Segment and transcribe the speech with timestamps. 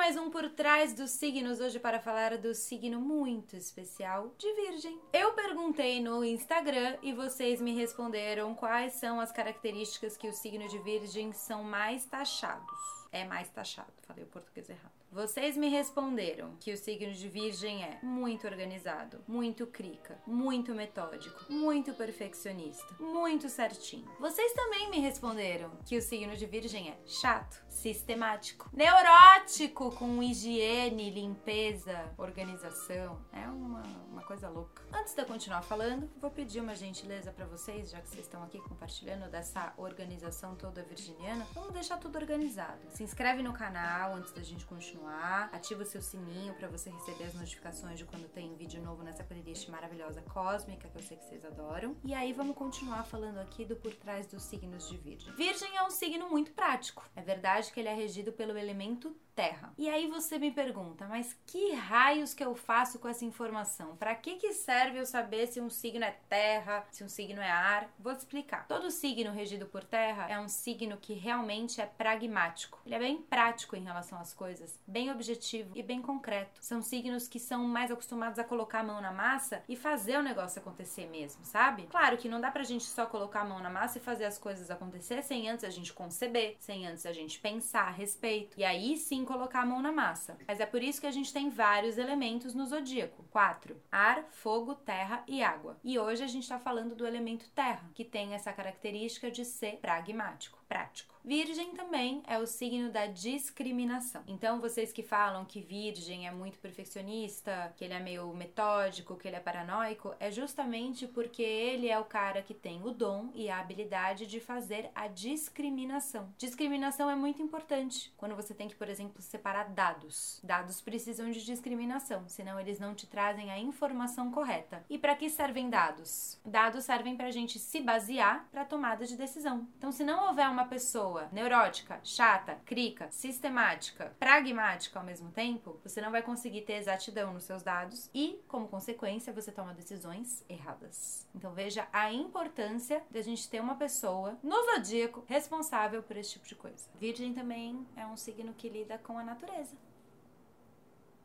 [0.00, 4.98] mais um por trás dos signos hoje para falar do signo muito especial de Virgem.
[5.12, 10.66] Eu perguntei no Instagram e vocês me responderam quais são as características que o signo
[10.68, 12.99] de Virgem são mais taxados.
[13.12, 15.00] É mais taxado, falei o português errado.
[15.12, 21.52] Vocês me responderam que o signo de Virgem é muito organizado, muito crica, muito metódico,
[21.52, 24.08] muito perfeccionista, muito certinho.
[24.20, 31.10] Vocês também me responderam que o signo de Virgem é chato, sistemático, neurótico, com higiene,
[31.10, 33.20] limpeza, organização.
[33.32, 33.82] É uma,
[34.12, 34.80] uma coisa louca.
[34.92, 38.44] Antes de eu continuar falando, vou pedir uma gentileza para vocês, já que vocês estão
[38.44, 41.44] aqui compartilhando dessa organização toda virginiana.
[41.52, 42.78] Vamos deixar tudo organizado.
[43.00, 45.48] Se inscreve no canal antes da gente continuar.
[45.54, 49.24] Ativa o seu sininho para você receber as notificações de quando tem vídeo novo nessa
[49.24, 51.96] playlist maravilhosa cósmica que eu sei que vocês adoram.
[52.04, 55.32] E aí vamos continuar falando aqui do por trás dos signos de Virgem.
[55.32, 57.02] Virgem é um signo muito prático.
[57.16, 59.72] É verdade que ele é regido pelo elemento terra.
[59.78, 63.96] E aí você me pergunta, mas que raios que eu faço com essa informação?
[63.96, 67.50] Para que que serve eu saber se um signo é terra, se um signo é
[67.50, 67.90] ar?
[67.98, 68.66] Vou te explicar.
[68.68, 72.82] Todo signo regido por terra é um signo que realmente é pragmático.
[72.90, 76.58] Ele é bem prático em relação às coisas, bem objetivo e bem concreto.
[76.60, 80.22] São signos que são mais acostumados a colocar a mão na massa e fazer o
[80.22, 81.84] negócio acontecer mesmo, sabe?
[81.84, 84.38] Claro que não dá pra gente só colocar a mão na massa e fazer as
[84.38, 88.58] coisas acontecer sem antes a gente conceber, sem antes a gente pensar a respeito.
[88.58, 90.36] E aí sim colocar a mão na massa.
[90.48, 94.74] Mas é por isso que a gente tem vários elementos no zodíaco: quatro: ar, fogo,
[94.74, 95.78] terra e água.
[95.84, 99.76] E hoje a gente está falando do elemento terra, que tem essa característica de ser
[99.76, 101.16] pragmático prático.
[101.24, 104.22] Virgem também é o signo da discriminação.
[104.26, 109.28] Então, vocês que falam que Virgem é muito perfeccionista, que ele é meio metódico, que
[109.28, 113.50] ele é paranoico, é justamente porque ele é o cara que tem o dom e
[113.50, 116.32] a habilidade de fazer a discriminação.
[116.38, 120.40] Discriminação é muito importante quando você tem que, por exemplo, separar dados.
[120.42, 124.84] Dados precisam de discriminação, senão eles não te trazem a informação correta.
[124.88, 126.38] E para que servem dados?
[126.44, 129.68] Dados servem para a gente se basear para tomada de decisão.
[129.76, 136.00] Então, se não houver uma pessoa neurótica, chata, crica, sistemática, pragmática ao mesmo tempo, você
[136.00, 141.28] não vai conseguir ter exatidão nos seus dados e, como consequência, você toma decisões erradas.
[141.34, 146.34] Então veja a importância de a gente ter uma pessoa no zodíaco responsável por esse
[146.34, 146.88] tipo de coisa.
[146.94, 149.74] Virgem também é um signo que lida com a natureza.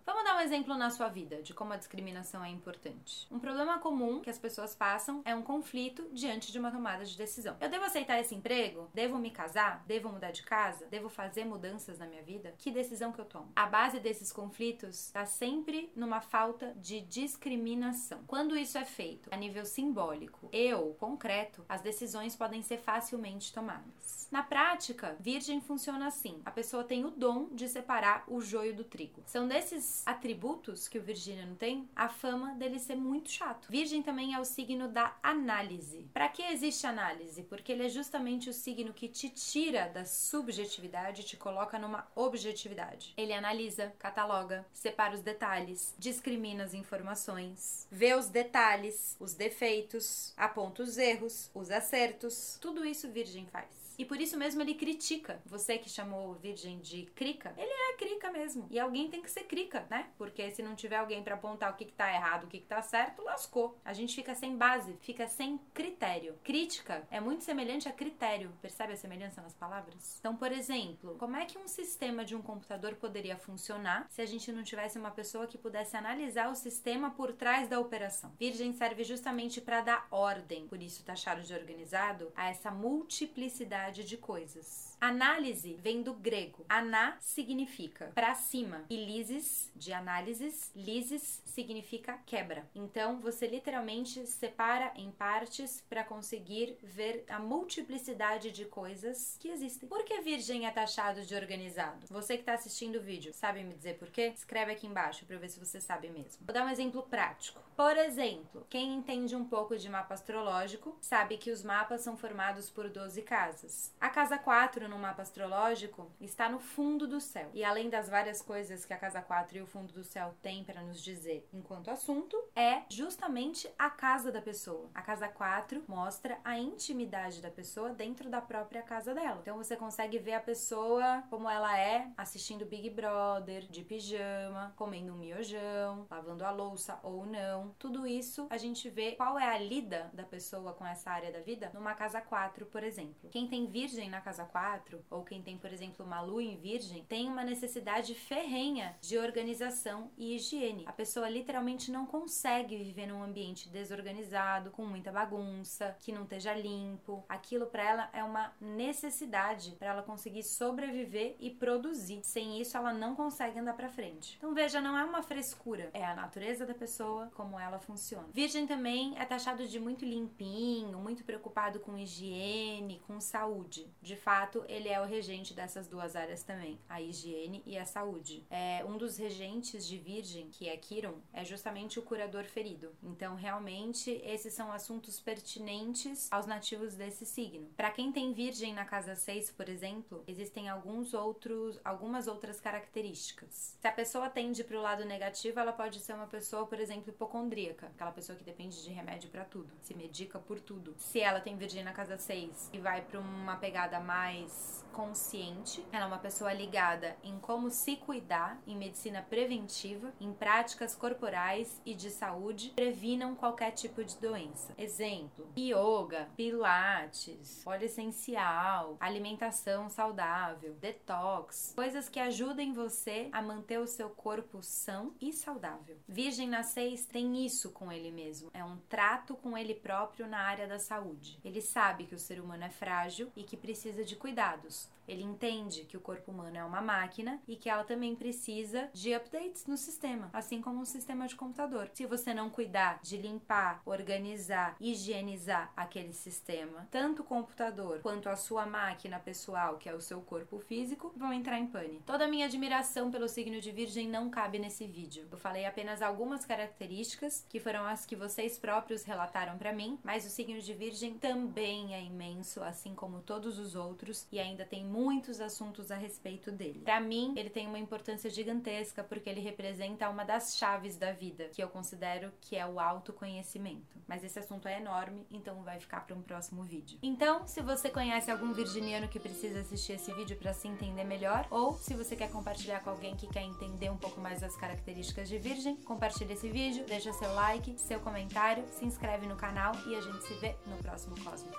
[0.06, 3.28] Vamos dar um exemplo na sua vida de como a discriminação é importante.
[3.32, 7.18] Um problema comum que as pessoas passam é um conflito diante de uma tomada de
[7.18, 7.58] decisão.
[7.60, 8.88] Eu devo aceitar esse emprego?
[8.94, 9.84] Devo me casar?
[9.88, 10.86] Devo mudar de casa?
[10.92, 12.54] Devo fazer mudanças na minha vida?
[12.60, 13.52] Que decisão que eu tomo?
[13.56, 18.24] A base desses conflitos está sempre numa falta de discriminação.
[18.28, 23.52] Quando isso é feito a nível simbólico e ou concreto, as decisões podem ser facilmente
[23.52, 24.28] tomadas.
[24.32, 28.84] Na prática, Virgem funciona assim: a pessoa tem o dom de separar o joio do
[28.84, 29.24] trigo.
[29.26, 33.68] São desses atributos que o virginiano tem, a fama dele ser muito chato.
[33.70, 36.10] Virgem também é o signo da análise.
[36.14, 37.44] Para que existe análise?
[37.44, 42.08] Porque ele é justamente o signo que te tira da subjetividade e te coloca numa
[42.16, 43.14] objetividade.
[43.18, 50.84] Ele analisa, cataloga, separa os detalhes, discrimina as informações, vê os detalhes, os defeitos, aponta
[50.84, 52.58] os erros, os acertos.
[52.62, 53.85] Tudo isso Virgem faz.
[53.98, 55.42] E por isso mesmo ele critica.
[55.46, 58.68] Você que chamou Virgem de crica, ele é crica mesmo.
[58.70, 60.10] E alguém tem que ser crica, né?
[60.18, 62.68] Porque se não tiver alguém para apontar o que, que tá errado, o que, que
[62.68, 63.78] tá certo, lascou.
[63.84, 66.38] A gente fica sem base, fica sem critério.
[66.44, 68.52] Crítica é muito semelhante a critério.
[68.62, 70.18] Percebe a semelhança nas palavras?
[70.20, 74.26] Então, por exemplo, como é que um sistema de um computador poderia funcionar se a
[74.26, 78.34] gente não tivesse uma pessoa que pudesse analisar o sistema por trás da operação?
[78.38, 84.18] Virgem serve justamente para dar ordem, por isso taxado de organizado, a essa multiplicidade de
[84.18, 84.95] coisas.
[85.00, 86.66] Análise vem do grego.
[86.68, 92.68] Aná significa para cima e lises de análises, lises significa quebra.
[92.74, 99.88] Então você literalmente separa em partes para conseguir ver a multiplicidade de coisas que existem.
[99.88, 102.08] Por que virgem é taxado de organizado?
[102.08, 104.34] Você que está assistindo o vídeo, sabe me dizer por quê?
[104.36, 106.46] Escreve aqui embaixo para ver se você sabe mesmo.
[106.46, 107.62] Vou dar um exemplo prático.
[107.76, 112.70] Por exemplo, quem entende um pouco de mapa astrológico sabe que os mapas são formados
[112.70, 113.94] por 12 casas.
[114.00, 117.50] A casa 4 no mapa astrológico está no fundo do céu.
[117.54, 120.64] E além das várias coisas que a casa 4 e o fundo do céu têm
[120.64, 124.90] para nos dizer enquanto assunto, é justamente a casa da pessoa.
[124.94, 129.40] A casa 4 mostra a intimidade da pessoa dentro da própria casa dela.
[129.42, 135.14] Então você consegue ver a pessoa como ela é assistindo Big Brother, de pijama, comendo
[135.14, 137.76] um miojão, lavando a louça ou não.
[137.80, 141.40] Tudo isso a gente vê qual é a lida da pessoa com essa área da
[141.40, 143.30] vida numa casa 4, por exemplo.
[143.30, 146.58] Quem tem virgem na casa 4 4, ou quem tem, por exemplo, uma lua em
[146.58, 150.84] virgem, tem uma necessidade ferrenha de organização e higiene.
[150.86, 156.54] A pessoa literalmente não consegue viver num ambiente desorganizado, com muita bagunça, que não esteja
[156.54, 157.24] limpo.
[157.30, 162.22] Aquilo para ela é uma necessidade para ela conseguir sobreviver e produzir.
[162.24, 164.36] Sem isso, ela não consegue andar para frente.
[164.38, 168.28] Então veja, não é uma frescura, é a natureza da pessoa, como ela funciona.
[168.34, 173.88] Virgem também é taxado de muito limpinho, muito preocupado com higiene, com saúde.
[174.02, 178.46] De fato, ele é o regente dessas duas áreas também, a higiene e a saúde.
[178.50, 182.94] É um dos regentes de Virgem, que é Quiron, é justamente o curador ferido.
[183.04, 187.70] Então, realmente, esses são assuntos pertinentes aos nativos desse signo.
[187.76, 193.78] Para quem tem Virgem na casa 6, por exemplo, existem alguns outros, algumas outras características.
[193.80, 197.10] Se a pessoa tende para o lado negativo, ela pode ser uma pessoa, por exemplo,
[197.10, 200.96] hipocondríaca, aquela pessoa que depende de remédio para tudo, se medica por tudo.
[200.98, 204.55] Se ela tem Virgem na casa 6 e vai para uma pegada mais
[204.96, 210.96] consciente, ela é uma pessoa ligada em como se cuidar, em medicina preventiva, em práticas
[210.96, 214.74] corporais e de saúde, previnam qualquer tipo de doença.
[214.78, 223.88] Exemplo: yoga, pilates, óleo essencial, alimentação saudável, detox, coisas que ajudem você a manter o
[223.88, 225.98] seu corpo são e saudável.
[226.08, 230.40] Virgem na 6 tem isso com ele mesmo, é um trato com ele próprio na
[230.40, 231.38] área da saúde.
[231.44, 234.96] Ele sabe que o ser humano é frágil e que precisa de cuidados.
[235.08, 239.14] Ele entende que o corpo humano é uma máquina e que ela também precisa de
[239.14, 241.90] updates no sistema, assim como um sistema de computador.
[241.94, 248.36] Se você não cuidar de limpar, organizar, higienizar aquele sistema, tanto o computador quanto a
[248.36, 252.02] sua máquina pessoal, que é o seu corpo físico, vão entrar em pane.
[252.06, 255.28] Toda a minha admiração pelo signo de Virgem não cabe nesse vídeo.
[255.32, 260.26] Eu falei apenas algumas características que foram as que vocês próprios relataram para mim, mas
[260.26, 264.84] o signo de Virgem também é imenso, assim como todos os outros, e ainda tem
[264.84, 266.82] muitos assuntos a respeito dele.
[266.84, 271.46] Para mim, ele tem uma importância gigantesca porque ele representa uma das chaves da vida,
[271.54, 273.98] que eu considero que é o autoconhecimento.
[274.06, 277.00] Mas esse assunto é enorme, então vai ficar para um próximo vídeo.
[277.02, 281.48] Então, se você conhece algum virginiano que precisa assistir esse vídeo para se entender melhor,
[281.50, 285.30] ou se você quer compartilhar com alguém que quer entender um pouco mais as características
[285.30, 289.96] de virgem, compartilhe esse vídeo, deixa seu like, seu comentário, se inscreve no canal e
[289.96, 291.58] a gente se vê no próximo Cósmico.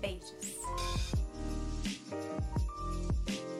[0.00, 1.27] Beijo!
[2.10, 2.22] Thank
[3.28, 3.57] you.